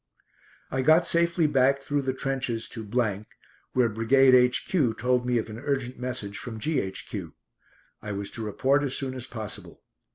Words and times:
I 0.71 0.81
got 0.81 1.05
safely 1.05 1.45
back 1.45 1.79
through 1.83 2.01
the 2.01 2.13
trenches 2.15 2.67
to, 2.69 2.83
where 3.73 3.87
Brigade 3.87 4.33
H.Q. 4.33 4.95
told 4.95 5.27
me 5.27 5.37
of 5.37 5.47
an 5.47 5.59
urgent 5.59 5.99
message 5.99 6.39
from 6.39 6.57
G.H.Q. 6.59 7.35
I 8.01 8.11
was 8.11 8.31
to 8.31 8.41
report 8.43 8.81
as 8.81 8.95
soon 8.97 9.13
as 9.13 9.27
possible. 9.27 9.83